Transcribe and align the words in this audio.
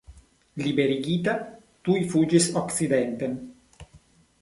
Liberigita, 0.61 1.35
tuj 1.89 1.99
fuĝis 2.15 2.51
okcidenten. 2.65 3.41